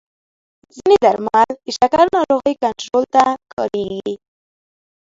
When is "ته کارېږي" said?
3.13-4.15